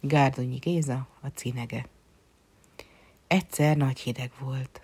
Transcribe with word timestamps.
Gárdonyi 0.00 0.56
Géza, 0.56 1.06
a 1.20 1.26
cinege. 1.34 1.86
Egyszer 3.26 3.76
nagy 3.76 3.98
hideg 3.98 4.30
volt. 4.40 4.80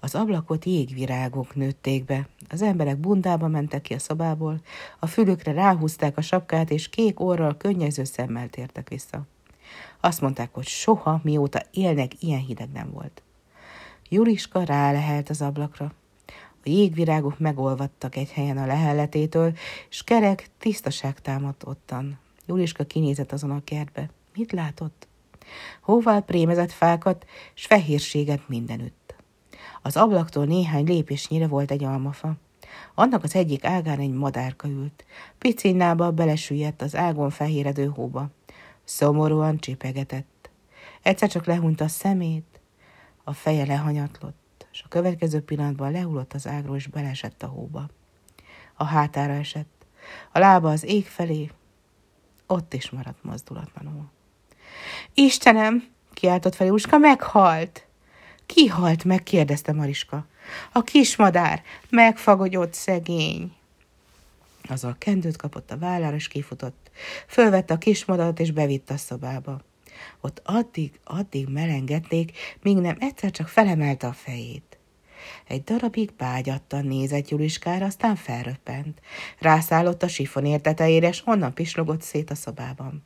Az 0.00 0.14
ablakot 0.14 0.64
jégvirágok 0.64 1.54
nőtték 1.54 2.04
be. 2.04 2.28
Az 2.48 2.62
emberek 2.62 2.96
bundába 2.96 3.48
mentek 3.48 3.82
ki 3.82 3.94
a 3.94 3.98
szobából, 3.98 4.60
a 4.98 5.06
fülükre 5.06 5.52
ráhúzták 5.52 6.16
a 6.16 6.20
sapkát, 6.20 6.70
és 6.70 6.88
kék 6.88 7.20
orral, 7.20 7.56
könnyező 7.56 8.04
szemmel 8.04 8.48
tértek 8.48 8.88
vissza. 8.88 9.26
Azt 10.00 10.20
mondták, 10.20 10.54
hogy 10.54 10.66
soha, 10.66 11.20
mióta 11.22 11.62
élnek, 11.70 12.22
ilyen 12.22 12.40
hideg 12.40 12.72
nem 12.72 12.90
volt. 12.90 13.22
Juliska 14.08 14.62
rálehelt 14.62 15.28
az 15.28 15.42
ablakra. 15.42 15.92
A 16.64 16.70
jégvirágok 16.70 17.38
megolvadtak 17.38 18.16
egy 18.16 18.30
helyen 18.30 18.58
a 18.58 18.66
lehelletétől, 18.66 19.56
és 19.90 20.04
kerek 20.04 20.50
tisztaság 20.58 21.20
támadt 21.20 21.64
ottan. 21.64 22.18
Juliska 22.46 22.84
kinézett 22.84 23.32
azon 23.32 23.50
a 23.50 23.64
kertbe. 23.64 24.10
Mit 24.38 24.52
látott? 24.52 25.08
Hóval 25.80 26.20
prémezett 26.20 26.72
fákat, 26.72 27.26
s 27.54 27.66
fehérséget 27.66 28.48
mindenütt. 28.48 29.14
Az 29.82 29.96
ablaktól 29.96 30.44
néhány 30.44 30.84
lépésnyire 30.84 31.46
volt 31.46 31.70
egy 31.70 31.84
almafa. 31.84 32.34
Annak 32.94 33.22
az 33.24 33.34
egyik 33.34 33.64
ágán 33.64 33.98
egy 33.98 34.12
madárka 34.12 34.68
ült. 34.68 35.04
Picinnába 35.38 36.10
belesüllyedt 36.10 36.82
az 36.82 36.96
ágon 36.96 37.30
fehéredő 37.30 37.86
hóba. 37.86 38.28
Szomorúan 38.84 39.58
csipegetett. 39.58 40.50
Egyszer 41.02 41.28
csak 41.28 41.44
lehunta 41.44 41.84
a 41.84 41.88
szemét, 41.88 42.60
a 43.24 43.32
feje 43.32 43.66
lehanyatlott, 43.66 44.66
és 44.72 44.82
a 44.82 44.88
következő 44.88 45.40
pillanatban 45.40 45.92
lehullott 45.92 46.32
az 46.32 46.46
ágról, 46.46 46.76
és 46.76 46.86
belesett 46.86 47.42
a 47.42 47.46
hóba. 47.46 47.88
A 48.74 48.84
hátára 48.84 49.32
esett, 49.32 49.86
a 50.32 50.38
lába 50.38 50.70
az 50.70 50.84
ég 50.84 51.06
felé, 51.06 51.50
ott 52.46 52.74
is 52.74 52.90
maradt 52.90 53.24
mozdulatlanul. 53.24 54.16
Istenem, 55.20 55.88
kiáltott 56.14 56.54
fel 56.54 56.66
Jóska, 56.66 56.98
meghalt. 56.98 57.86
Ki 58.46 58.66
halt 58.66 59.04
meg? 59.04 59.22
kérdezte 59.22 59.72
Mariska. 59.72 60.26
A 60.72 60.82
kismadár, 60.82 61.62
megfagogyott 61.90 62.74
szegény. 62.74 63.52
Azzal 64.68 64.96
kendőt 64.98 65.36
kapott 65.36 65.70
a 65.70 65.78
vállára, 65.78 66.16
és 66.16 66.28
kifutott. 66.28 66.90
Fölvette 67.26 67.74
a 67.74 67.78
kismadarat, 67.78 68.40
és 68.40 68.50
bevitte 68.50 68.94
a 68.94 68.96
szobába. 68.96 69.60
Ott 70.20 70.40
addig, 70.44 71.00
addig 71.04 71.48
melengették, 71.48 72.38
míg 72.62 72.76
nem 72.76 72.96
egyszer 73.00 73.30
csak 73.30 73.48
felemelte 73.48 74.06
a 74.06 74.12
fejét. 74.12 74.78
Egy 75.46 75.64
darabig 75.64 76.10
bágyattan 76.16 76.84
nézett 76.86 77.28
Juliskára, 77.28 77.86
aztán 77.86 78.16
felröppent. 78.16 79.00
Rászállott 79.38 80.02
a 80.02 80.08
sifon 80.08 80.60
tetejére, 80.60 81.08
és 81.08 81.22
onnan 81.26 81.54
pislogott 81.54 82.02
szét 82.02 82.30
a 82.30 82.34
szobában. 82.34 83.04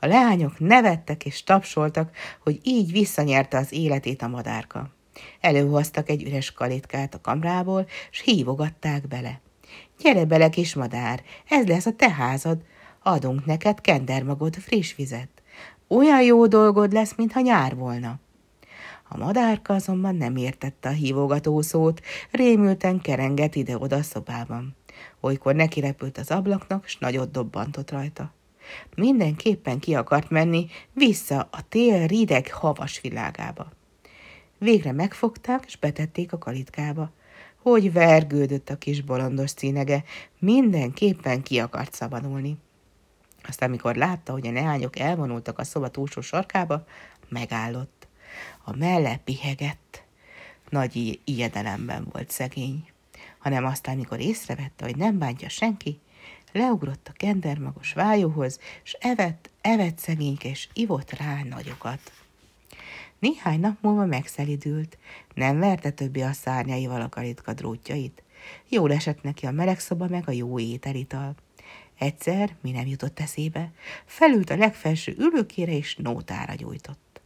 A 0.00 0.06
leányok 0.06 0.58
nevettek 0.58 1.24
és 1.24 1.42
tapsoltak, 1.44 2.10
hogy 2.42 2.60
így 2.62 2.92
visszanyerte 2.92 3.58
az 3.58 3.72
életét 3.72 4.22
a 4.22 4.28
madárka. 4.28 4.90
Előhoztak 5.40 6.08
egy 6.08 6.22
üres 6.22 6.52
kalitkát 6.52 7.14
a 7.14 7.20
kamrából, 7.20 7.86
s 8.10 8.20
hívogatták 8.20 9.08
bele. 9.08 9.40
Gyere 9.98 10.24
bele, 10.24 10.48
kis 10.48 10.74
madár, 10.74 11.22
ez 11.48 11.66
lesz 11.66 11.86
a 11.86 11.92
te 11.92 12.10
házad. 12.10 12.58
Adunk 13.02 13.44
neked 13.44 13.80
kendermagod, 13.80 14.54
friss 14.54 14.94
vizet. 14.94 15.28
Olyan 15.88 16.22
jó 16.22 16.46
dolgod 16.46 16.92
lesz, 16.92 17.14
mintha 17.16 17.40
nyár 17.40 17.74
volna. 17.74 18.18
A 19.08 19.16
madárka 19.16 19.74
azonban 19.74 20.16
nem 20.16 20.36
értette 20.36 20.88
a 20.88 20.92
hívogató 20.92 21.60
szót, 21.60 22.00
rémülten 22.30 23.00
kerengett 23.00 23.54
ide-oda 23.54 23.96
a 23.96 24.02
szobában. 24.02 24.76
Olykor 25.20 25.54
neki 25.54 25.80
repült 25.80 26.18
az 26.18 26.30
ablaknak, 26.30 26.86
s 26.86 26.98
nagyot 26.98 27.30
dobbantott 27.30 27.90
rajta. 27.90 28.34
Mindenképpen 28.96 29.78
ki 29.78 29.94
akart 29.94 30.30
menni 30.30 30.66
vissza 30.92 31.48
a 31.50 31.68
tél 31.68 32.06
rideg 32.06 32.52
havas 32.52 33.00
világába. 33.00 33.72
Végre 34.58 34.92
megfogták, 34.92 35.64
és 35.66 35.76
betették 35.76 36.32
a 36.32 36.38
kalitkába. 36.38 37.10
Hogy 37.56 37.92
vergődött 37.92 38.70
a 38.70 38.78
kis 38.78 39.02
bolondos 39.02 39.50
színege, 39.50 40.04
mindenképpen 40.38 41.42
ki 41.42 41.58
akart 41.58 41.94
szabadulni. 41.94 42.56
Aztán, 43.48 43.68
amikor 43.68 43.94
látta, 43.94 44.32
hogy 44.32 44.46
a 44.46 44.50
neányok 44.50 44.98
elvonultak 44.98 45.58
a 45.58 45.64
szoba 45.64 45.88
túlsó 45.88 46.20
sarkába, 46.20 46.84
megállott. 47.28 48.08
A 48.64 48.76
melle 48.76 49.16
pihegett. 49.24 50.04
Nagy 50.68 51.20
ijedelemben 51.24 52.06
volt 52.12 52.30
szegény. 52.30 52.88
Hanem 53.38 53.64
aztán, 53.64 53.96
mikor 53.96 54.20
észrevette, 54.20 54.84
hogy 54.84 54.96
nem 54.96 55.18
bántja 55.18 55.48
senki, 55.48 56.00
leugrott 56.56 57.08
a 57.08 57.12
kendermagos 57.12 57.92
vájóhoz, 57.92 58.60
s 58.82 58.96
evett, 59.00 59.50
evett 59.60 59.98
szegényke, 59.98 60.48
és 60.48 60.68
ivott 60.72 61.10
rá 61.10 61.42
nagyokat. 61.42 62.12
Néhány 63.18 63.60
nap 63.60 63.76
múlva 63.80 64.06
megszelidült, 64.06 64.98
nem 65.34 65.58
verte 65.58 65.90
többi 65.90 66.22
a 66.22 66.32
szárnyaival 66.32 67.00
a 67.00 67.08
kalitka 67.08 67.52
drótjait. 67.52 68.22
Jól 68.68 68.92
esett 68.92 69.22
neki 69.22 69.46
a 69.46 69.50
meleg 69.50 69.80
szoba 69.80 70.08
meg 70.08 70.28
a 70.28 70.32
jó 70.32 70.58
ételital. 70.58 71.34
Egyszer, 71.98 72.56
mi 72.60 72.70
nem 72.70 72.86
jutott 72.86 73.20
eszébe, 73.20 73.72
felült 74.04 74.50
a 74.50 74.56
legfelső 74.56 75.14
ülőkére 75.18 75.72
és 75.72 75.96
nótára 75.96 76.54
gyújtott. 76.54 77.20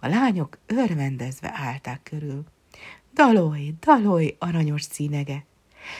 A 0.00 0.08
lányok 0.08 0.58
örvendezve 0.66 1.50
állták 1.54 2.00
körül. 2.02 2.44
Dalolj, 3.14 3.74
dalolj, 3.80 4.36
aranyos 4.38 4.82
színege! 4.82 5.44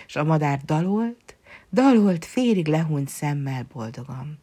És 0.06 0.16
a 0.16 0.24
madár 0.24 0.60
dalolt, 0.64 1.36
Dalolt 1.74 2.24
félig 2.24 2.66
lehunyt 2.66 3.08
szemmel 3.08 3.66
boldogan. 3.72 4.38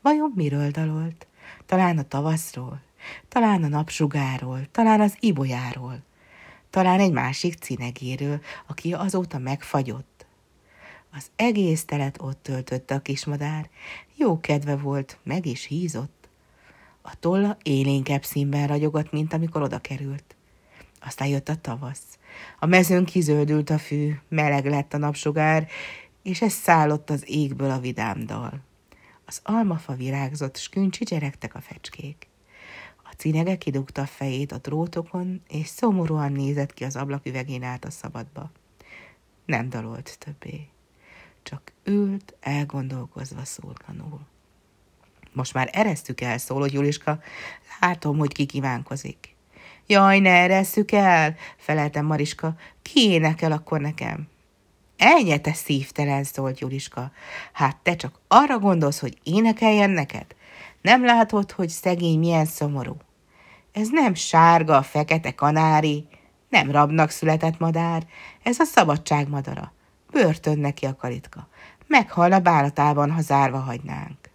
Vajon 0.00 0.32
miről 0.34 0.70
dalolt? 0.70 1.26
Talán 1.66 1.98
a 1.98 2.02
tavaszról, 2.02 2.80
talán 3.28 3.62
a 3.62 3.68
napsugáról, 3.68 4.66
talán 4.70 5.00
az 5.00 5.16
ibolyáról, 5.20 6.02
talán 6.70 7.00
egy 7.00 7.12
másik 7.12 7.54
cinegéről, 7.54 8.40
aki 8.66 8.92
azóta 8.92 9.38
megfagyott. 9.38 10.26
Az 11.12 11.30
egész 11.36 11.84
telet 11.84 12.20
ott 12.20 12.42
töltötte 12.42 12.94
a 12.94 13.00
kismadár, 13.00 13.68
jó 14.16 14.40
kedve 14.40 14.76
volt, 14.76 15.18
meg 15.22 15.46
is 15.46 15.64
hízott. 15.64 16.28
A 17.02 17.18
tolla 17.20 17.56
élénkebb 17.62 18.24
színben 18.24 18.66
ragyogott, 18.66 19.12
mint 19.12 19.32
amikor 19.32 19.62
oda 19.62 19.78
került. 19.78 20.36
Aztán 21.00 21.28
jött 21.28 21.48
a 21.48 21.60
tavasz. 21.60 22.18
A 22.58 22.66
mezőn 22.66 23.04
kizöldült 23.04 23.70
a 23.70 23.78
fű, 23.78 24.18
meleg 24.28 24.66
lett 24.66 24.94
a 24.94 24.98
napsugár, 24.98 25.68
és 26.22 26.42
ez 26.42 26.52
szállott 26.52 27.10
az 27.10 27.22
égből 27.26 27.70
a 27.70 27.78
vidám 27.78 28.26
dal. 28.26 28.60
Az 29.24 29.40
almafa 29.44 29.94
virágzott, 29.94 30.56
s 30.56 30.68
cseregtek 30.90 31.54
a 31.54 31.60
fecskék. 31.60 32.28
A 32.96 33.12
cinege 33.16 33.56
kidugta 33.56 34.02
a 34.02 34.06
fejét 34.06 34.52
a 34.52 34.58
drótokon, 34.58 35.42
és 35.48 35.66
szomorúan 35.66 36.32
nézett 36.32 36.74
ki 36.74 36.84
az 36.84 36.96
ablaküvegén 36.96 37.62
át 37.62 37.84
a 37.84 37.90
szabadba. 37.90 38.50
Nem 39.44 39.68
dalolt 39.68 40.18
többé, 40.18 40.68
csak 41.42 41.72
ült, 41.84 42.34
elgondolkozva 42.40 43.44
szólkanul. 43.44 44.20
Most 45.32 45.54
már 45.54 45.68
eresztük 45.72 46.20
el, 46.20 46.38
szóló 46.38 46.66
Juliska, 46.66 47.20
látom, 47.80 48.18
hogy 48.18 48.32
ki 48.32 48.46
kívánkozik. 48.46 49.34
Jaj, 49.86 50.18
ne 50.18 50.30
eresszük 50.30 50.92
el, 50.92 51.36
feleltem 51.56 52.06
Mariska, 52.06 52.56
ki 52.82 53.08
énekel 53.08 53.52
akkor 53.52 53.80
nekem? 53.80 54.28
Ennyi 55.00 55.40
te 55.40 55.52
szívtelen, 55.52 56.24
szólt 56.24 56.58
Juliska. 56.58 57.12
Hát 57.52 57.76
te 57.76 57.96
csak 57.96 58.20
arra 58.28 58.58
gondolsz, 58.58 59.00
hogy 59.00 59.18
énekeljen 59.22 59.90
neked? 59.90 60.26
Nem 60.82 61.04
látod, 61.04 61.50
hogy 61.50 61.68
szegény 61.68 62.18
milyen 62.18 62.44
szomorú? 62.44 62.96
Ez 63.72 63.88
nem 63.90 64.14
sárga, 64.14 64.82
fekete 64.82 65.34
kanári, 65.34 66.06
nem 66.48 66.70
rabnak 66.70 67.10
született 67.10 67.58
madár, 67.58 68.06
ez 68.42 68.58
a 68.58 68.64
szabadság 68.64 69.28
madara. 69.28 69.72
Börtön 70.10 70.58
neki 70.58 70.86
a 70.86 70.96
kalitka. 70.96 71.48
Meghalna 71.86 72.40
bálatában, 72.40 73.10
ha 73.10 73.20
zárva 73.20 73.58
hagynánk. 73.58 74.30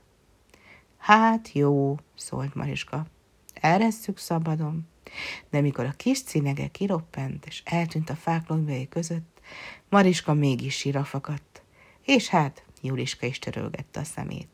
Hát 0.98 1.52
jó, 1.54 1.96
szólt 2.16 2.56
Mariska. 2.56 3.06
Eresszük 3.54 4.18
szabadon. 4.18 4.88
De 5.50 5.62
mikor 5.62 5.86
a 5.86 5.94
kis 5.98 6.24
cinege 6.24 6.68
kiroppent, 6.68 7.46
és 7.46 7.62
eltűnt 7.66 8.10
a 8.10 8.16
fák 8.16 8.44
között, 8.90 9.35
Mariska 9.90 10.34
mégis 10.34 10.76
síra 10.76 11.04
fakadt. 11.04 11.62
És 12.06 12.28
hát 12.28 12.64
Juliska 12.82 13.26
is 13.26 13.40
törölgette 13.40 14.00
a 14.00 14.04
szemét. 14.04 14.48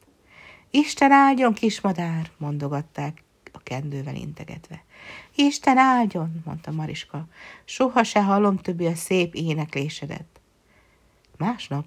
Isten 0.69 1.11
áldjon, 1.11 1.53
kismadár, 1.53 2.31
mondogatták 2.37 3.23
a 3.51 3.59
kendővel 3.63 4.15
integetve. 4.15 4.83
Isten 5.35 5.77
áldjon, 5.77 6.41
mondta 6.45 6.71
Mariska, 6.71 7.27
soha 7.65 8.03
se 8.03 8.23
hallom 8.23 8.57
többi 8.57 8.85
a 8.85 8.95
szép 8.95 9.35
éneklésedet. 9.35 10.39
Másnap, 11.37 11.85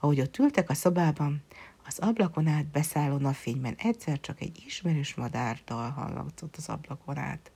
ahogy 0.00 0.20
ott 0.20 0.38
ültek 0.38 0.70
a 0.70 0.74
szobában, 0.74 1.42
az 1.86 1.98
ablakon 1.98 2.46
át 2.46 2.66
beszálló 2.66 3.16
napfényben 3.16 3.74
egyszer 3.74 4.20
csak 4.20 4.40
egy 4.40 4.62
ismerős 4.66 5.14
madárdal 5.14 5.90
hallatszott 5.90 6.56
az 6.56 6.68
ablakon 6.68 7.18
át. 7.18 7.50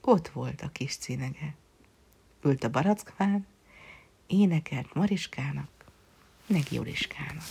Ott 0.00 0.28
volt 0.28 0.60
a 0.60 0.68
kis 0.68 0.96
cínege. 0.96 1.54
Ült 2.42 2.64
a 2.64 2.70
barackván, 2.70 3.46
énekelt 4.26 4.94
Mariskának, 4.94 5.70
meg 6.46 6.62
Juliskának. 6.70 7.44